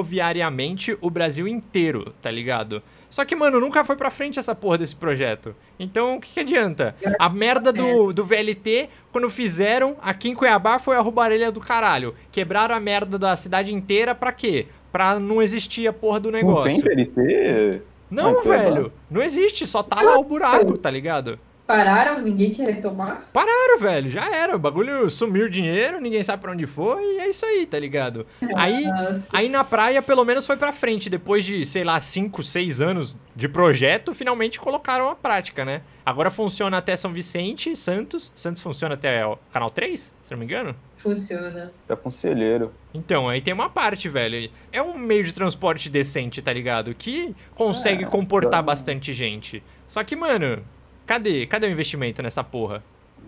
[0.02, 2.82] ferroviariamente o Brasil inteiro, tá ligado?
[3.10, 5.54] Só que, mano, nunca foi pra frente essa porra desse projeto.
[5.78, 6.96] Então, o que, que adianta?
[7.20, 12.16] A merda do, do VLT, quando fizeram, aqui em Cuiabá foi a roubarelha do caralho.
[12.32, 14.68] Quebraram a merda da cidade inteira pra quê?
[14.92, 16.84] Pra não existir a porra do Não tem negócio.
[16.84, 17.82] PLT?
[18.10, 18.64] Não, Ah, Cuiabá.
[18.64, 18.94] velho.
[19.10, 21.40] Não existe, só tá lá o buraco, tá ligado?
[21.68, 23.28] Pararam, ninguém quer retomar.
[23.32, 24.56] Pararam, velho, já era.
[24.56, 27.80] O bagulho sumiu o dinheiro, ninguém sabe pra onde foi e é isso aí, tá
[27.80, 28.26] ligado?
[28.56, 29.24] Aí, Nossa.
[29.32, 31.10] aí na praia, pelo menos foi pra frente.
[31.10, 35.82] Depois de, sei lá, 5, 6 anos de projeto, finalmente colocaram a prática, né?
[36.06, 38.32] Agora funciona até São Vicente, Santos.
[38.36, 40.76] Santos funciona até o canal 3, se não me engano.
[40.96, 41.72] Funciona.
[41.88, 42.72] Tá conselheiro.
[42.94, 44.50] Então, aí tem uma parte, velho.
[44.72, 46.94] É um meio de transporte decente, tá ligado?
[46.94, 49.64] Que consegue É, comportar então- bastante gente.
[49.88, 50.64] Só que, mano,
[51.12, 51.46] cadê?
[51.46, 52.82] Cadê o investimento nessa porra?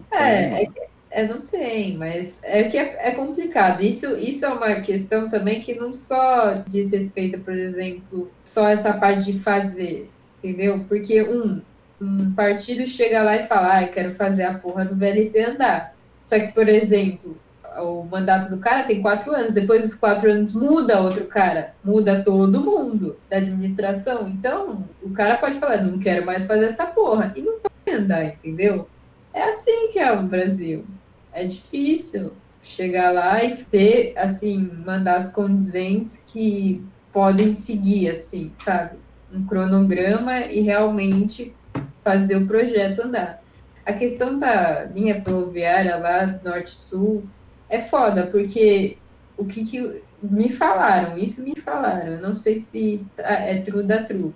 [0.09, 0.69] É, é,
[1.11, 3.81] é, não tem, mas é que é, é complicado.
[3.83, 8.93] Isso, isso é uma questão também que não só diz respeito, por exemplo, só essa
[8.93, 10.09] parte de fazer,
[10.41, 10.85] entendeu?
[10.87, 11.61] Porque um,
[11.99, 15.93] um partido chega lá e fala, ah, eu quero fazer a porra do VLT andar.
[16.21, 17.37] Só que, por exemplo,
[17.77, 22.23] o mandato do cara tem quatro anos, depois dos quatro anos muda outro cara, muda
[22.23, 24.27] todo mundo da administração.
[24.27, 27.55] Então, o cara pode falar, não quero mais fazer essa porra, e não
[27.85, 28.87] vai andar, entendeu?
[29.33, 30.85] É assim que é o Brasil.
[31.31, 38.97] É difícil chegar lá e ter, assim, mandatos condizentes que podem seguir, assim, sabe?
[39.33, 41.53] Um cronograma e realmente
[42.03, 43.41] fazer o projeto andar.
[43.85, 47.23] A questão da linha ferroviária lá norte-sul
[47.69, 48.97] é foda, porque
[49.37, 54.03] o que, que me falaram, isso me falaram, não sei se tá- é true da
[54.03, 54.33] true,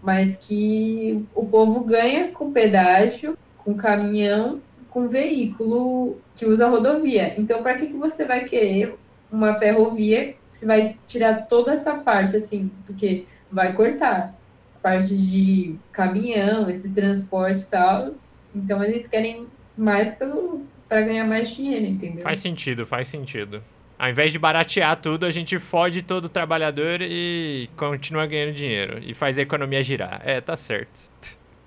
[0.00, 7.38] mas que o povo ganha com pedágio, com caminhão, com veículo que usa rodovia.
[7.38, 8.98] Então, para que, que você vai querer
[9.30, 14.40] uma ferrovia que vai tirar toda essa parte, assim, porque vai cortar
[14.74, 18.08] a parte de caminhão, esse transporte e tal.
[18.54, 22.22] Então, eles querem mais pelo para ganhar mais dinheiro, entendeu?
[22.22, 23.62] Faz sentido, faz sentido.
[23.98, 29.00] Ao invés de baratear tudo, a gente fode todo o trabalhador e continua ganhando dinheiro.
[29.04, 30.22] E faz a economia girar.
[30.24, 31.00] É, tá certo.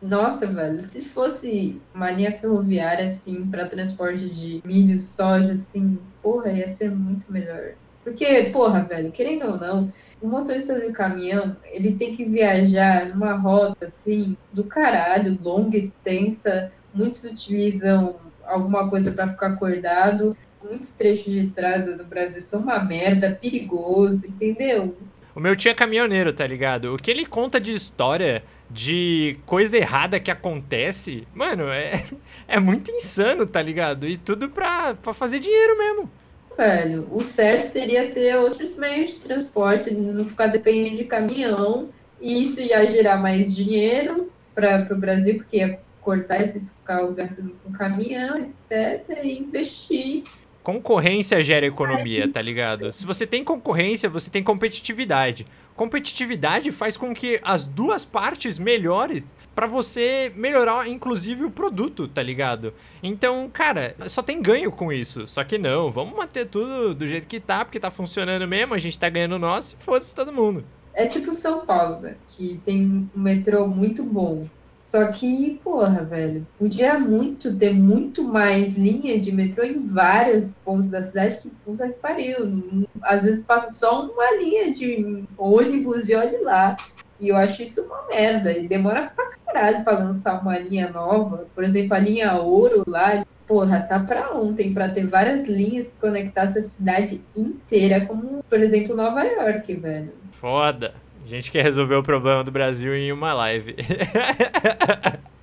[0.01, 6.51] Nossa, velho, se fosse uma linha ferroviária, assim, para transporte de milho, soja, assim, porra,
[6.51, 7.73] ia ser muito melhor.
[8.03, 13.33] Porque, porra, velho, querendo ou não, o motorista do caminhão, ele tem que viajar numa
[13.33, 16.71] rota, assim, do caralho, longa, extensa.
[16.95, 18.15] Muitos utilizam
[18.51, 20.35] alguma coisa para ficar acordado.
[20.63, 24.95] Muitos trechos de estrada do Brasil são uma merda, perigoso, entendeu?
[25.33, 26.93] O meu tio é caminhoneiro, tá ligado?
[26.93, 32.03] O que ele conta de história de coisa errada que acontece, mano, é,
[32.47, 34.07] é muito insano, tá ligado?
[34.07, 36.11] E tudo pra, pra fazer dinheiro mesmo.
[36.57, 41.89] velho, o certo seria ter outros meios de transporte, não ficar dependendo de caminhão.
[42.19, 47.55] E isso ia gerar mais dinheiro para o Brasil, porque ia cortar esses carros gastando
[47.63, 50.23] com caminhão, etc., e investir.
[50.63, 52.91] Concorrência gera economia, tá ligado?
[52.91, 55.47] Se você tem concorrência, você tem competitividade.
[55.75, 59.23] Competitividade faz com que as duas partes melhorem
[59.55, 62.73] pra você melhorar, inclusive, o produto, tá ligado?
[63.01, 65.27] Então, cara, só tem ganho com isso.
[65.27, 68.77] Só que não, vamos manter tudo do jeito que tá, porque tá funcionando mesmo, a
[68.77, 70.63] gente tá ganhando nosso e foda-se todo mundo.
[70.93, 72.15] É tipo São Paulo, né?
[72.29, 74.47] que tem um metrô muito bom.
[74.83, 80.89] Só que, porra, velho, podia muito ter muito mais linha de metrô em vários pontos
[80.89, 82.85] da cidade que puta que pariu.
[83.03, 86.75] Às vezes passa só uma linha de ônibus e olhe lá.
[87.19, 88.51] E eu acho isso uma merda.
[88.51, 91.45] E demora pra caralho pra lançar uma linha nova.
[91.53, 95.95] Por exemplo, a linha Ouro lá, porra, tá pra ontem, pra ter várias linhas que
[95.99, 100.13] conectassem a cidade inteira, como, por exemplo, Nova York, velho.
[100.39, 100.93] Foda.
[101.23, 103.75] A gente quer resolver o problema do Brasil em uma live.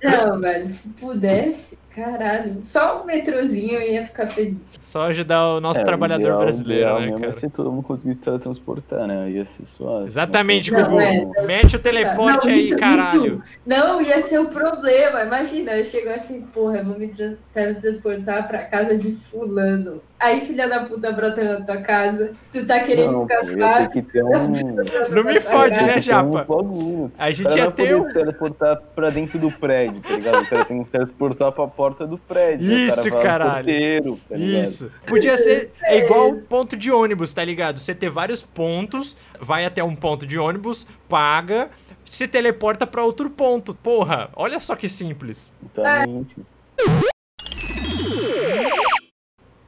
[0.01, 4.77] Não, velho, se pudesse, caralho, só um metrozinho eu ia ficar feliz.
[4.79, 7.29] Só ajudar o nosso É, o trabalhador ideal- brasileiro, o ideal né, mesmo cara?
[7.29, 9.29] é se todo mundo conseguisse teletransportar, né?
[9.31, 10.05] Ia ser suave.
[10.07, 11.01] Exatamente, Não, Gugu.
[11.01, 11.25] é.
[11.45, 13.43] Mete o teleporte Não, aí, isso- caralho.
[13.45, 15.21] isso Não ia ser o problema.
[15.23, 20.01] Imagina, eu chego assim, porra, eu vou me trans- teletransportar pra casa de fulano.
[20.19, 22.33] Aí, filha da puta, brota na tua casa.
[22.51, 24.51] Tu tá querendo Não, ficar ter que ter um...
[25.09, 26.29] Não me fode, né, um Japa?
[26.29, 27.11] bagulho.
[27.17, 28.11] A gente ia ter um...
[28.11, 30.41] teleportar pra dentro do prédio, tá ligado?
[30.41, 32.69] O cara tem que teleportar pra porta do prédio.
[32.69, 33.53] o Isso, cara caralho.
[33.65, 34.35] porteiro, tá?
[34.35, 34.91] Isso.
[35.07, 37.79] Podia ser é igual ponto de ônibus, tá ligado?
[37.79, 41.69] Você ter vários pontos, vai até um ponto de ônibus, paga,
[42.03, 43.73] se teleporta pra outro ponto.
[43.73, 45.53] Porra, olha só que simples.
[45.73, 46.35] Exatamente.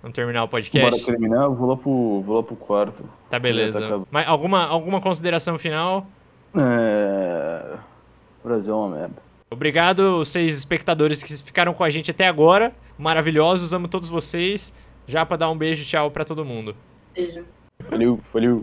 [0.01, 1.05] Vamos terminar o Bora podcast?
[1.05, 3.03] terminar, eu vou lá pro, vou lá pro quarto.
[3.29, 3.79] Tá Já beleza.
[3.79, 4.01] tá.
[4.09, 6.07] Mas alguma, alguma consideração final?
[6.55, 7.77] É...
[8.43, 9.21] O Brasil é uma merda.
[9.49, 12.73] Obrigado, vocês espectadores que ficaram com a gente até agora.
[12.97, 14.73] Maravilhosos, amo todos vocês.
[15.05, 16.75] Já pra dar um beijo, tchau pra todo mundo.
[17.13, 17.43] Beijo.
[17.89, 18.59] Valeu, valeu.